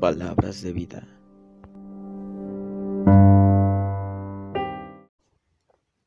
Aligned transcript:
Palabras 0.00 0.62
de 0.62 0.72
vida. 0.72 1.06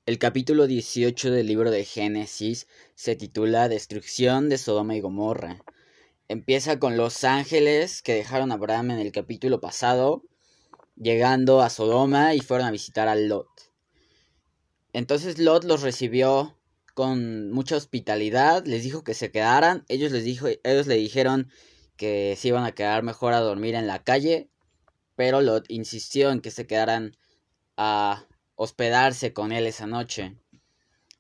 El 0.08 0.18
capítulo 0.18 0.66
18 0.66 1.30
del 1.30 1.46
libro 1.46 1.70
de 1.70 1.86
Génesis 1.86 2.68
se 2.96 3.16
titula 3.16 3.70
Destrucción 3.70 4.50
de 4.50 4.58
Sodoma 4.58 4.96
y 4.96 5.02
Gomorra. 5.02 5.64
Empieza 6.28 6.80
con 6.80 6.98
los 6.98 7.24
ángeles 7.24 8.02
que 8.02 8.16
dejaron 8.16 8.52
a 8.52 8.56
Abraham 8.56 8.92
en 8.92 9.00
el 9.00 9.12
capítulo 9.12 9.62
pasado, 9.62 10.24
llegando 10.96 11.62
a 11.62 11.70
Sodoma 11.70 12.34
y 12.34 12.40
fueron 12.40 12.66
a 12.66 12.72
visitar 12.72 13.08
a 13.08 13.16
Lot. 13.16 13.72
Entonces 14.94 15.38
Lot 15.38 15.64
los 15.64 15.84
recibió 15.84 16.59
con 17.00 17.50
mucha 17.52 17.78
hospitalidad, 17.78 18.66
les 18.66 18.84
dijo 18.84 19.06
que 19.06 19.14
se 19.14 19.32
quedaran, 19.32 19.86
ellos 19.88 20.12
les 20.12 20.26
dijo, 20.26 20.48
ellos 20.66 20.86
le 20.86 20.96
dijeron 20.96 21.50
que 21.96 22.36
se 22.38 22.50
iban 22.50 22.66
a 22.66 22.74
quedar 22.74 23.04
mejor 23.04 23.32
a 23.32 23.40
dormir 23.40 23.76
en 23.76 23.88
la 23.88 24.04
calle, 24.04 24.50
pero 25.16 25.40
Lot 25.40 25.64
insistió 25.70 26.30
en 26.30 26.42
que 26.42 26.52
se 26.52 26.68
quedaran 26.68 27.16
a 27.78 28.28
hospedarse 28.56 29.32
con 29.32 29.54
él 29.54 29.66
esa 29.66 29.88
noche. 29.88 30.36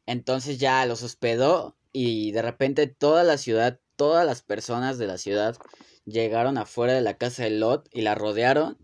Entonces 0.06 0.58
ya 0.58 0.86
los 0.86 1.02
hospedó 1.02 1.78
y 1.94 2.34
de 2.34 2.42
repente 2.42 2.88
toda 2.88 3.24
la 3.24 3.38
ciudad, 3.38 3.80
todas 3.96 4.26
las 4.26 4.42
personas 4.42 4.98
de 4.98 5.08
la 5.08 5.18
ciudad 5.18 5.56
llegaron 6.04 6.58
afuera 6.58 6.92
de 6.92 7.00
la 7.00 7.18
casa 7.18 7.44
de 7.44 7.52
Lot 7.52 7.88
y 7.94 8.02
la 8.02 8.16
rodearon 8.16 8.78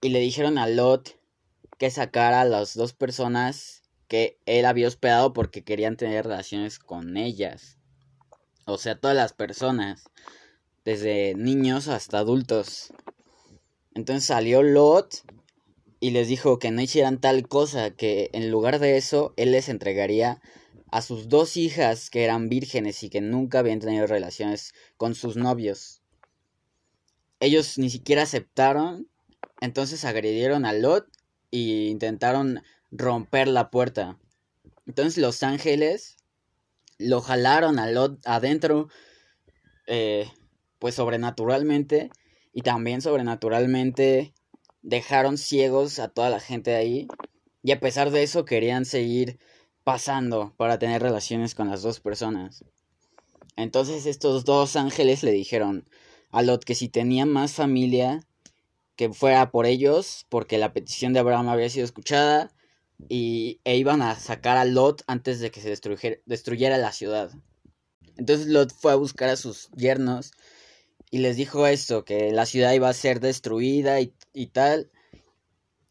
y 0.00 0.08
le 0.08 0.18
dijeron 0.18 0.58
a 0.58 0.66
Lot 0.66 1.20
que 1.78 1.92
sacara 1.92 2.40
a 2.40 2.44
las 2.44 2.74
dos 2.74 2.94
personas 2.94 3.83
que 4.14 4.38
él 4.46 4.64
había 4.64 4.86
hospedado 4.86 5.32
porque 5.32 5.64
querían 5.64 5.96
tener 5.96 6.24
relaciones 6.24 6.78
con 6.78 7.16
ellas. 7.16 7.78
O 8.64 8.78
sea, 8.78 9.00
todas 9.00 9.16
las 9.16 9.32
personas, 9.32 10.04
desde 10.84 11.34
niños 11.34 11.88
hasta 11.88 12.18
adultos. 12.18 12.92
Entonces 13.92 14.22
salió 14.22 14.62
Lot 14.62 15.24
y 15.98 16.12
les 16.12 16.28
dijo 16.28 16.60
que 16.60 16.70
no 16.70 16.80
hicieran 16.80 17.20
tal 17.20 17.48
cosa, 17.48 17.90
que 17.90 18.30
en 18.32 18.52
lugar 18.52 18.78
de 18.78 18.98
eso 18.98 19.34
él 19.36 19.50
les 19.50 19.68
entregaría 19.68 20.40
a 20.92 21.02
sus 21.02 21.28
dos 21.28 21.56
hijas 21.56 22.08
que 22.08 22.22
eran 22.22 22.48
vírgenes 22.48 23.02
y 23.02 23.10
que 23.10 23.20
nunca 23.20 23.58
habían 23.58 23.80
tenido 23.80 24.06
relaciones 24.06 24.74
con 24.96 25.16
sus 25.16 25.34
novios. 25.36 26.02
Ellos 27.40 27.78
ni 27.78 27.90
siquiera 27.90 28.22
aceptaron, 28.22 29.08
entonces 29.60 30.04
agredieron 30.04 30.66
a 30.66 30.72
Lot 30.72 31.08
e 31.50 31.88
intentaron 31.88 32.62
romper 32.94 33.48
la 33.48 33.70
puerta. 33.70 34.18
Entonces 34.86 35.18
los 35.18 35.42
ángeles 35.42 36.16
lo 36.98 37.20
jalaron 37.20 37.78
a 37.78 37.90
Lot 37.90 38.20
adentro, 38.24 38.88
eh, 39.86 40.30
pues 40.78 40.94
sobrenaturalmente, 40.94 42.10
y 42.52 42.62
también 42.62 43.02
sobrenaturalmente 43.02 44.32
dejaron 44.82 45.38
ciegos 45.38 45.98
a 45.98 46.08
toda 46.08 46.30
la 46.30 46.40
gente 46.40 46.70
de 46.70 46.76
ahí 46.76 47.08
y 47.62 47.72
a 47.72 47.80
pesar 47.80 48.10
de 48.10 48.22
eso 48.22 48.44
querían 48.44 48.84
seguir 48.84 49.38
pasando 49.82 50.54
para 50.56 50.78
tener 50.78 51.02
relaciones 51.02 51.54
con 51.54 51.68
las 51.68 51.82
dos 51.82 51.98
personas. 51.98 52.64
Entonces 53.56 54.06
estos 54.06 54.44
dos 54.44 54.76
ángeles 54.76 55.22
le 55.22 55.32
dijeron 55.32 55.88
a 56.30 56.42
Lot 56.42 56.64
que 56.64 56.74
si 56.74 56.88
tenía 56.88 57.26
más 57.26 57.54
familia, 57.54 58.20
que 58.96 59.12
fuera 59.12 59.50
por 59.50 59.66
ellos, 59.66 60.26
porque 60.28 60.58
la 60.58 60.72
petición 60.72 61.12
de 61.12 61.20
Abraham 61.20 61.48
había 61.48 61.70
sido 61.70 61.84
escuchada, 61.84 62.53
y, 63.08 63.60
e 63.64 63.76
iban 63.76 64.02
a 64.02 64.18
sacar 64.18 64.56
a 64.56 64.64
Lot 64.64 65.02
antes 65.06 65.40
de 65.40 65.50
que 65.50 65.60
se 65.60 65.68
destruyera, 65.68 66.16
destruyera 66.26 66.78
la 66.78 66.92
ciudad. 66.92 67.30
Entonces 68.16 68.46
Lot 68.46 68.72
fue 68.72 68.92
a 68.92 68.96
buscar 68.96 69.28
a 69.28 69.36
sus 69.36 69.70
yernos 69.72 70.32
y 71.10 71.18
les 71.18 71.36
dijo 71.36 71.66
esto, 71.66 72.04
que 72.04 72.32
la 72.32 72.46
ciudad 72.46 72.72
iba 72.72 72.88
a 72.88 72.94
ser 72.94 73.20
destruida 73.20 74.00
y, 74.00 74.14
y 74.32 74.48
tal. 74.48 74.90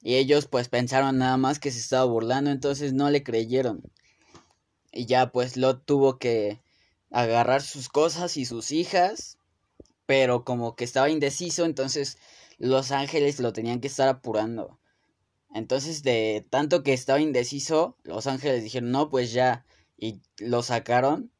Y 0.02 0.16
ellos 0.16 0.48
pues 0.48 0.68
pensaron 0.70 1.18
nada 1.18 1.38
más 1.38 1.60
que 1.60 1.72
se 1.72 1.80
estaba 1.80 2.06
burlando, 2.06 2.52
entonces 2.52 2.94
no 2.94 3.10
le 3.10 3.24
creyeron. 3.24 3.84
Y 4.92 5.06
ya 5.06 5.32
pues 5.32 5.58
Lot 5.58 5.86
tuvo 5.86 6.18
que 6.18 6.62
agarrar 7.10 7.62
sus 7.62 7.90
cosas 7.90 8.38
y 8.38 8.46
sus 8.46 8.72
hijas, 8.72 9.38
pero 10.06 10.44
como 10.44 10.76
que 10.76 10.84
estaba 10.84 11.10
indeciso, 11.10 11.66
entonces 11.66 12.18
los 12.58 12.92
ángeles 12.92 13.40
lo 13.40 13.54
tenían 13.54 13.80
que 13.80 13.88
estar 13.88 14.10
apurando. 14.10 14.78
Entonces 15.54 16.04
de 16.04 16.46
tanto 16.50 16.84
que 16.84 16.94
estaba 16.94 17.22
indeciso, 17.22 17.98
los 18.04 18.28
ángeles 18.28 18.64
dijeron, 18.64 18.92
no, 18.92 19.10
pues 19.10 19.32
ya, 19.32 19.66
y 19.98 20.22
lo 20.40 20.64
sacaron, 20.64 21.32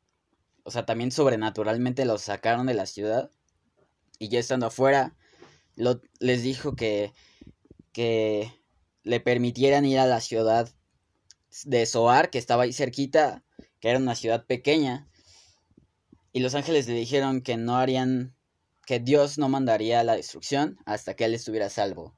o 0.64 0.72
sea, 0.72 0.86
también 0.86 1.12
sobrenaturalmente 1.12 2.06
lo 2.06 2.18
sacaron 2.18 2.68
de 2.68 2.76
la 2.76 2.86
ciudad 2.86 3.32
y 4.20 4.30
ya 4.30 4.40
estando 4.40 4.68
afuera, 4.68 5.16
les 6.20 6.44
dijo 6.44 6.76
que, 6.76 7.12
que 7.92 8.54
le 9.04 9.20
permitieran 9.20 9.86
ir 9.86 10.00
a 10.00 10.06
la 10.06 10.22
ciudad 10.22 10.70
de 11.66 11.86
Soar, 11.86 12.30
que 12.30 12.38
estaba 12.38 12.64
ahí 12.64 12.74
cerquita, 12.74 13.44
que 13.80 13.90
era 13.90 14.00
una 14.00 14.16
ciudad 14.16 14.46
pequeña. 14.46 15.10
Y 16.32 16.40
los 16.40 16.56
ángeles 16.56 16.88
le 16.88 16.94
dijeron 16.94 17.42
que 17.42 17.58
no 17.58 17.78
harían, 17.78 18.36
que 18.86 19.00
Dios 19.00 19.38
no 19.38 19.50
mandaría 19.50 20.04
la 20.04 20.16
destrucción 20.16 20.78
hasta 20.86 21.16
que 21.16 21.26
él 21.26 21.34
estuviera 21.34 21.70
salvo. 21.70 22.16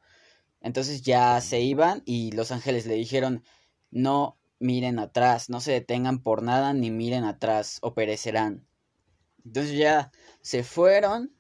Entonces 0.66 1.04
ya 1.04 1.40
se 1.42 1.62
iban 1.62 2.02
y 2.06 2.32
los 2.32 2.52
ángeles 2.52 2.88
le 2.88 2.96
dijeron, 2.96 3.44
no 3.92 4.36
miren 4.58 4.98
atrás, 4.98 5.48
no 5.48 5.62
se 5.62 5.72
detengan 5.74 6.24
por 6.24 6.42
nada 6.42 6.74
ni 6.74 6.90
miren 6.90 7.24
atrás 7.24 7.78
o 7.84 7.94
perecerán. 7.94 8.66
Entonces 9.46 9.78
ya 9.78 10.12
se 10.42 10.64
fueron 10.64 11.32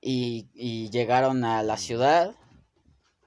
y, 0.00 0.90
llegaron 0.90 1.44
a 1.44 1.62
la 1.62 1.76
ciudad 1.76 2.34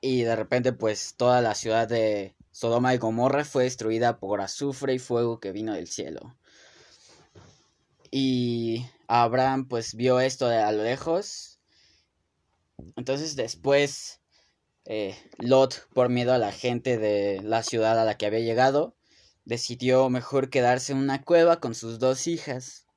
y 0.02 0.24
de 0.24 0.36
repente 0.36 0.74
pues 0.74 1.16
toda 1.16 1.40
la 1.40 1.56
ciudad 1.56 1.88
de 1.88 2.36
Sodoma 2.52 2.94
y 2.94 2.98
Gomorra 2.98 3.46
fue 3.46 3.64
destruida 3.64 4.20
por 4.20 4.42
azufre 4.42 4.96
y 4.96 5.00
fuego 5.00 5.40
que 5.40 5.54
vino 5.54 5.76
del 5.76 5.88
cielo. 5.88 6.36
Y 8.12 8.86
Abraham 9.08 9.70
pues 9.70 9.96
vio 9.96 10.20
esto 10.20 10.50
de 10.50 10.58
a 10.58 10.74
lo 10.74 10.84
lejos. 10.84 11.62
Entonces 12.98 13.38
después 13.38 14.19
eh, 14.90 15.16
Lot, 15.38 15.88
por 15.94 16.10
miedo 16.10 16.34
a 16.34 16.40
la 16.40 16.52
gente 16.52 16.98
de 16.98 17.42
la 17.44 17.62
ciudad 17.62 18.00
a 18.00 18.06
la 18.06 18.18
que 18.18 18.26
había 18.26 18.40
llegado, 18.40 18.96
decidió 19.46 20.10
mejor 20.10 20.50
quedarse 20.50 20.94
en 20.94 20.98
una 20.98 21.24
cueva 21.24 21.60
con 21.60 21.76
sus 21.76 22.00
dos 22.00 22.26
hijas. 22.26 22.88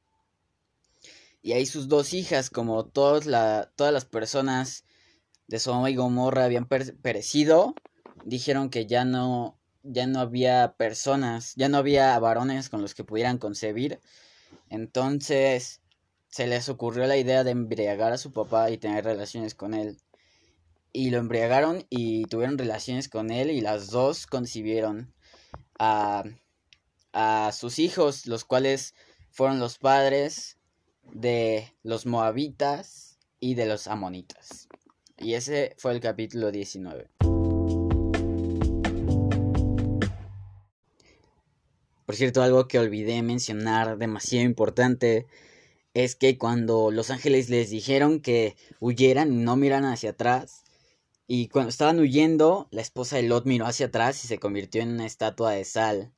Y 1.43 1.53
ahí 1.53 1.67
sus 1.67 1.89
dos 1.89 2.15
hijas, 2.15 2.49
como 2.49 2.87
todas, 2.87 3.27
la, 3.27 3.71
todas 3.77 3.93
las 3.93 4.07
personas 4.07 4.85
de 5.49 5.59
Sodoma 5.59 5.91
y 5.91 5.97
Gomorra 5.97 6.47
habían 6.47 6.67
perecido, 6.67 7.75
dijeron 8.25 8.71
que 8.71 8.87
ya 8.87 9.05
no, 9.05 9.59
ya 9.83 10.07
no 10.07 10.21
había 10.21 10.77
personas, 10.79 11.53
ya 11.57 11.69
no 11.69 11.77
había 11.77 12.19
varones 12.19 12.71
con 12.71 12.81
los 12.81 12.95
que 12.95 13.05
pudieran 13.05 13.37
concebir. 13.37 14.01
Entonces 14.71 15.83
se 16.31 16.47
les 16.47 16.71
ocurrió 16.71 17.07
la 17.07 17.19
idea 17.19 17.45
de 17.45 17.51
embriagar 17.51 18.15
a 18.15 18.19
su 18.19 18.33
papá 18.33 18.71
y 18.71 18.79
tener 18.79 19.05
relaciones 19.05 19.55
con 19.55 19.75
él. 19.75 19.99
Y 20.93 21.11
lo 21.11 21.19
embriagaron 21.19 21.87
y 21.89 22.25
tuvieron 22.25 22.59
relaciones 22.59 23.09
con 23.09 23.31
él 23.31 23.51
y 23.51 23.61
las 23.61 23.91
dos 23.91 24.27
concibieron 24.27 25.15
a, 25.79 26.25
a 27.13 27.51
sus 27.53 27.79
hijos, 27.79 28.27
los 28.27 28.45
cuales 28.45 28.95
fueron 29.31 29.59
los 29.59 29.79
padres 29.79 30.59
de 31.13 31.73
los 31.83 32.07
moabitas 32.07 33.19
y 33.41 33.55
de 33.55 33.67
los 33.67 33.87
amonitas. 33.87 34.69
Y 35.19 35.35
ese 35.35 35.75
fue 35.79 35.93
el 35.93 36.01
capítulo 36.01 36.51
19. 36.51 37.09
Por 42.05 42.17
cierto, 42.17 42.43
algo 42.43 42.69
que 42.69 42.79
olvidé 42.79 43.23
mencionar 43.23 43.97
demasiado 43.97 44.45
importante 44.45 45.27
es 45.95 46.17
que 46.17 46.37
cuando 46.39 46.91
los 46.91 47.11
ángeles 47.11 47.49
les 47.49 47.71
dijeron 47.71 48.21
que 48.21 48.57
huyeran 48.81 49.33
y 49.33 49.37
no 49.37 49.57
miraran 49.57 49.93
hacia 49.93 50.11
atrás, 50.11 50.65
y 51.35 51.49
cuando 51.49 51.71
estaban 51.71 51.99
huyendo, 51.99 52.69
la 52.73 52.83
esposa 52.83 53.17
de 53.17 53.23
Lot 53.23 53.47
miró 53.47 53.65
hacia 53.65 53.87
atrás 53.87 54.23
y 54.23 54.29
se 54.29 54.39
convirtió 54.39 54.83
en 54.83 54.91
una 54.91 55.07
estatua 55.07 55.53
de 55.53 55.65
sal. 55.65 56.13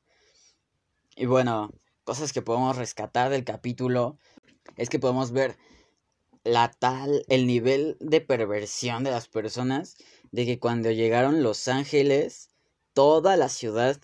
Y 1.15 1.27
bueno, 1.27 1.71
cosas 2.03 2.33
que 2.33 2.43
podemos 2.43 2.77
rescatar 2.77 3.31
del 3.31 3.45
capítulo 3.45 4.19
es 4.77 4.89
que 4.89 4.99
podemos 4.99 5.31
ver 5.31 5.57
la 6.43 6.69
tal, 6.69 7.25
el 7.29 7.47
nivel 7.47 7.97
de 8.01 8.23
perversión 8.23 9.05
de 9.05 9.13
las 9.13 9.29
personas, 9.29 9.99
de 10.33 10.47
que 10.47 10.59
cuando 10.59 10.91
llegaron 10.91 11.45
los 11.45 11.69
ángeles, 11.69 12.49
toda 12.93 13.37
la 13.37 13.49
ciudad 13.49 14.01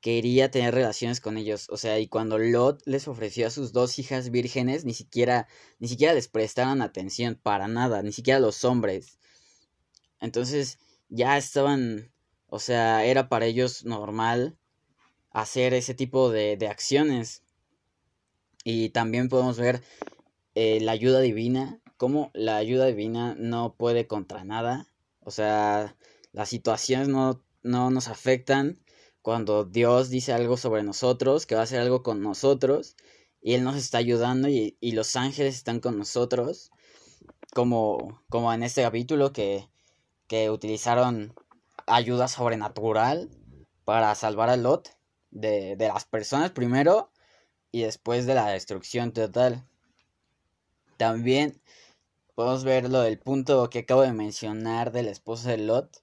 quería 0.00 0.50
tener 0.50 0.74
relaciones 0.74 1.20
con 1.20 1.36
ellos. 1.36 1.66
O 1.68 1.76
sea, 1.76 1.98
y 1.98 2.08
cuando 2.08 2.38
Lot 2.38 2.80
les 2.86 3.06
ofreció 3.06 3.48
a 3.48 3.50
sus 3.50 3.74
dos 3.74 3.98
hijas 3.98 4.30
vírgenes, 4.30 4.86
ni 4.86 4.94
siquiera, 4.94 5.46
ni 5.78 5.88
siquiera 5.88 6.14
les 6.14 6.28
prestaron 6.28 6.80
atención 6.80 7.34
para 7.34 7.68
nada, 7.68 8.02
ni 8.02 8.12
siquiera 8.12 8.40
los 8.40 8.64
hombres. 8.64 9.18
Entonces, 10.20 10.78
ya 11.08 11.36
estaban, 11.36 12.12
o 12.48 12.58
sea, 12.58 13.04
era 13.04 13.28
para 13.28 13.46
ellos 13.46 13.84
normal 13.84 14.56
hacer 15.30 15.74
ese 15.74 15.94
tipo 15.94 16.30
de, 16.30 16.56
de 16.56 16.68
acciones. 16.68 17.42
Y 18.64 18.90
también 18.90 19.28
podemos 19.28 19.58
ver 19.58 19.82
eh, 20.54 20.80
la 20.80 20.92
ayuda 20.92 21.20
divina, 21.20 21.80
cómo 21.96 22.30
la 22.34 22.56
ayuda 22.56 22.86
divina 22.86 23.34
no 23.38 23.74
puede 23.74 24.06
contra 24.06 24.44
nada. 24.44 24.88
O 25.20 25.30
sea, 25.30 25.96
las 26.32 26.48
situaciones 26.48 27.08
no, 27.08 27.42
no 27.62 27.90
nos 27.90 28.08
afectan 28.08 28.78
cuando 29.22 29.64
Dios 29.64 30.10
dice 30.10 30.32
algo 30.32 30.56
sobre 30.56 30.82
nosotros, 30.82 31.46
que 31.46 31.54
va 31.54 31.62
a 31.62 31.64
hacer 31.64 31.80
algo 31.80 32.02
con 32.02 32.22
nosotros, 32.22 32.96
y 33.40 33.54
Él 33.54 33.64
nos 33.64 33.76
está 33.76 33.98
ayudando 33.98 34.48
y, 34.48 34.76
y 34.80 34.92
los 34.92 35.16
ángeles 35.16 35.54
están 35.54 35.80
con 35.80 35.98
nosotros, 35.98 36.70
como, 37.54 38.22
como 38.28 38.52
en 38.52 38.62
este 38.62 38.82
capítulo 38.82 39.32
que, 39.32 39.68
que 40.28 40.50
utilizaron 40.50 41.34
ayuda 41.86 42.28
sobrenatural 42.28 43.30
para 43.84 44.14
salvar 44.14 44.50
a 44.50 44.56
Lot 44.56 44.96
de, 45.30 45.76
de 45.76 45.88
las 45.88 46.04
personas 46.04 46.50
primero 46.50 47.10
y 47.72 47.82
después 47.82 48.26
de 48.26 48.34
la 48.34 48.48
destrucción 48.48 49.12
total. 49.12 49.66
También 50.96 51.60
podemos 52.34 52.64
ver 52.64 52.88
lo 52.90 53.00
del 53.00 53.18
punto 53.18 53.68
que 53.70 53.80
acabo 53.80 54.02
de 54.02 54.12
mencionar 54.12 54.92
de 54.92 55.02
la 55.02 55.10
esposa 55.10 55.50
de 55.50 55.58
Lot, 55.58 56.02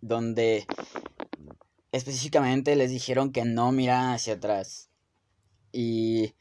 donde 0.00 0.66
específicamente 1.92 2.76
les 2.76 2.90
dijeron 2.90 3.32
que 3.32 3.44
no 3.44 3.70
miraran 3.72 4.12
hacia 4.12 4.34
atrás. 4.34 4.90
Y, 5.72 6.34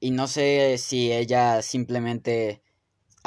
y 0.00 0.12
no 0.12 0.28
sé 0.28 0.78
si 0.78 1.12
ella 1.12 1.62
simplemente 1.62 2.62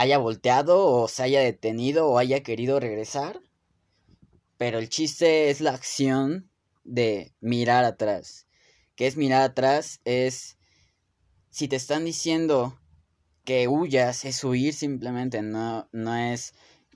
haya 0.01 0.17
volteado 0.17 0.87
o 0.87 1.07
se 1.07 1.21
haya 1.23 1.41
detenido 1.41 2.07
o 2.07 2.17
haya 2.17 2.41
querido 2.41 2.79
regresar. 2.79 3.39
Pero 4.57 4.79
el 4.79 4.89
chiste 4.89 5.49
es 5.49 5.61
la 5.61 5.71
acción 5.71 6.49
de 6.83 7.33
mirar 7.39 7.85
atrás. 7.85 8.47
¿Qué 8.95 9.05
es 9.05 9.15
mirar 9.15 9.43
atrás? 9.43 10.01
Es 10.03 10.57
si 11.51 11.67
te 11.67 11.75
están 11.75 12.05
diciendo 12.05 12.79
que 13.43 13.67
huyas, 13.67 14.25
es 14.25 14.43
huir 14.43 14.73
simplemente, 14.73 15.41
no, 15.41 15.87
no 15.91 16.15
es 16.15 16.53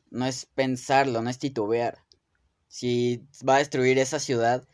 no 0.09 0.25
es 0.25 0.45
pensarlo, 0.45 1.21
no 1.21 1.29
es 1.29 1.39
titubear. 1.39 2.03
Si 2.67 3.27
va 3.47 3.55
a 3.55 3.59
destruir 3.59 3.99
esa 3.99 4.19
ciudad 4.19 4.67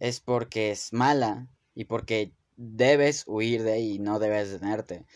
es 0.00 0.20
porque 0.20 0.70
es 0.70 0.92
mala 0.92 1.48
y 1.74 1.84
porque 1.84 2.34
debes 2.56 3.24
huir 3.26 3.62
de 3.62 3.72
ahí, 3.72 3.98
no 3.98 4.18
debes 4.18 4.50
detenerte. 4.50 5.06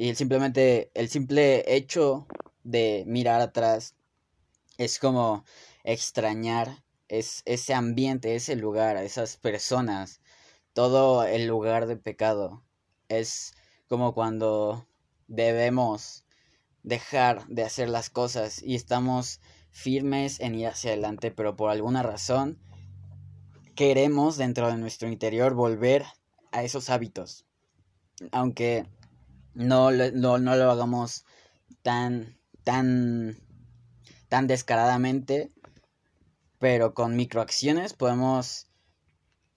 Y 0.00 0.14
simplemente 0.14 0.92
el 0.94 1.08
simple 1.08 1.64
hecho 1.74 2.28
de 2.62 3.02
mirar 3.08 3.40
atrás 3.40 3.96
es 4.76 5.00
como 5.00 5.44
extrañar 5.82 6.84
es 7.08 7.42
ese 7.46 7.74
ambiente, 7.74 8.36
ese 8.36 8.54
lugar, 8.54 8.96
esas 8.96 9.38
personas, 9.38 10.20
todo 10.72 11.24
el 11.24 11.48
lugar 11.48 11.88
de 11.88 11.96
pecado. 11.96 12.62
Es 13.08 13.54
como 13.88 14.14
cuando 14.14 14.86
debemos 15.26 16.24
dejar 16.84 17.44
de 17.48 17.64
hacer 17.64 17.88
las 17.88 18.08
cosas 18.08 18.62
y 18.62 18.76
estamos 18.76 19.40
firmes 19.72 20.38
en 20.38 20.54
ir 20.54 20.68
hacia 20.68 20.92
adelante, 20.92 21.32
pero 21.32 21.56
por 21.56 21.72
alguna 21.72 22.04
razón 22.04 22.60
queremos 23.74 24.36
dentro 24.36 24.68
de 24.68 24.76
nuestro 24.76 25.08
interior 25.08 25.54
volver 25.54 26.04
a 26.52 26.62
esos 26.62 26.88
hábitos. 26.88 27.46
Aunque 28.30 28.86
no, 29.58 29.90
no, 29.90 30.38
no 30.38 30.56
lo 30.56 30.70
hagamos 30.70 31.24
tan, 31.82 32.38
tan, 32.62 33.36
tan 34.28 34.46
descaradamente, 34.46 35.50
pero 36.60 36.94
con 36.94 37.16
microacciones 37.16 37.92
podemos 37.92 38.68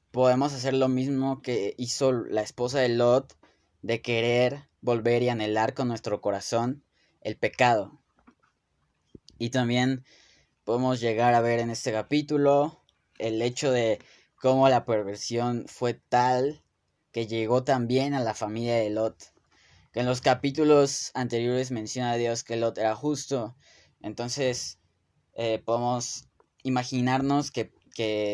podemos 0.09 0.53
hacer 0.53 0.73
lo 0.73 0.89
mismo 0.89 1.41
que 1.41 1.75
hizo 1.77 2.11
la 2.11 2.41
esposa 2.41 2.79
de 2.79 2.89
Lot 2.89 3.37
de 3.81 4.01
querer 4.01 4.67
volver 4.81 5.23
y 5.23 5.29
anhelar 5.29 5.73
con 5.73 5.87
nuestro 5.87 6.19
corazón 6.19 6.83
el 7.21 7.37
pecado. 7.37 8.01
Y 9.37 9.51
también 9.51 10.03
podemos 10.65 10.99
llegar 10.99 11.35
a 11.35 11.41
ver 11.41 11.59
en 11.59 11.69
este 11.69 11.91
capítulo 11.91 12.83
el 13.19 13.41
hecho 13.41 13.71
de 13.71 13.99
cómo 14.35 14.67
la 14.67 14.83
perversión 14.83 15.65
fue 15.67 15.93
tal 15.93 16.63
que 17.11 17.27
llegó 17.27 17.63
también 17.63 18.15
a 18.15 18.19
la 18.19 18.33
familia 18.33 18.75
de 18.75 18.89
Lot. 18.89 19.31
Que 19.91 20.01
en 20.01 20.05
los 20.05 20.21
capítulos 20.21 21.11
anteriores 21.13 21.71
menciona 21.71 22.11
a 22.11 22.17
Dios 22.17 22.43
que 22.43 22.55
Lot 22.55 22.77
era 22.77 22.95
justo. 22.95 23.55
Entonces 24.01 24.79
eh, 25.33 25.59
podemos 25.63 26.27
imaginarnos 26.63 27.51
que, 27.51 27.71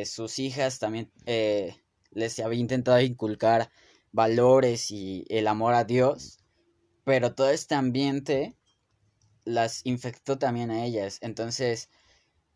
sus 0.05 0.39
hijas 0.39 0.79
también 0.79 1.11
eh, 1.25 1.75
les 2.11 2.39
había 2.39 2.59
intentado 2.59 3.01
inculcar 3.01 3.69
valores 4.13 4.91
y 4.91 5.25
el 5.27 5.45
amor 5.47 5.73
a 5.73 5.83
Dios, 5.83 6.39
pero 7.03 7.35
todo 7.35 7.49
este 7.49 7.75
ambiente 7.75 8.55
las 9.43 9.85
infectó 9.85 10.37
también 10.37 10.71
a 10.71 10.85
ellas. 10.85 11.17
Entonces, 11.21 11.89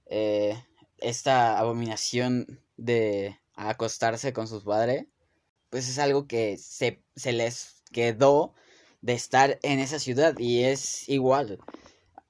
eh, 0.05 0.55
esta 0.99 1.59
abominación 1.59 2.61
de 2.77 3.39
acostarse 3.55 4.31
con 4.31 4.47
sus 4.47 4.63
padres, 4.63 5.07
pues 5.69 5.89
es 5.89 5.99
algo 5.99 6.27
que 6.27 6.57
se, 6.57 7.03
se 7.15 7.33
les 7.33 7.83
quedó 7.91 8.53
de 9.01 9.13
estar 9.13 9.59
en 9.63 9.79
esa 9.79 9.99
ciudad 9.99 10.37
y 10.37 10.63
es 10.63 11.07
igual. 11.09 11.59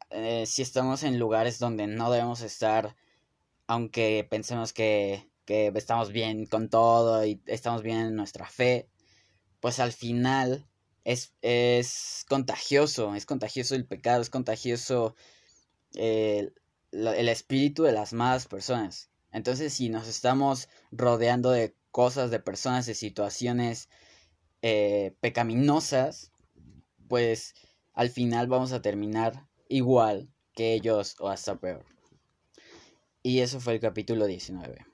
Eh, 0.09 0.45
si 0.45 0.61
estamos 0.61 1.03
en 1.03 1.19
lugares 1.19 1.59
donde 1.59 1.87
no 1.87 2.11
debemos 2.11 2.41
estar 2.41 2.95
aunque 3.71 4.27
pensemos 4.29 4.73
que, 4.73 5.29
estamos 5.47 6.11
bien 6.11 6.45
con 6.45 6.69
todo 6.69 7.25
y 7.25 7.41
estamos 7.45 7.83
bien 7.83 7.99
en 7.99 8.15
nuestra 8.17 8.49
fe, 8.49 8.89
pues 9.61 9.79
al 9.79 9.93
final 9.93 10.67
es, 11.05 11.33
es 11.41 12.25
contagioso, 12.27 13.15
es 13.15 13.25
contagioso 13.25 13.75
el 13.75 13.85
pecado, 13.85 14.21
es 14.21 14.29
contagioso 14.29 15.15
el, 15.93 16.53
espíritu 16.91 17.83
de 17.83 17.93
las 17.93 18.11
más 18.11 18.47
personas. 18.47 19.09
Entonces, 19.31 19.71
si 19.73 19.87
nos 19.87 20.09
estamos 20.09 20.67
rodeando 20.91 21.51
de 21.51 21.73
cosas, 21.91 22.29
de 22.29 22.39
personas, 22.41 22.85
de 22.85 22.93
situaciones 22.93 23.87
eh, 24.61 25.15
pecaminosas, 25.21 26.33
pues 27.11 27.55
al 27.93 28.09
final 28.09 28.47
vamos 28.47 28.71
a 28.71 28.81
terminar 28.81 29.45
igual 29.67 30.29
que 30.53 30.73
ellos 30.73 31.17
o 31.19 31.27
hasta 31.27 31.59
peor. 31.59 31.85
Y 33.21 33.41
eso 33.41 33.59
fue 33.59 33.73
el 33.73 33.81
capítulo 33.81 34.27
19. 34.27 34.85